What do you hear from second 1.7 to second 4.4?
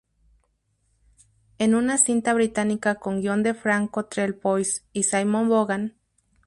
una cinta británica, con guión de Frank Cottrell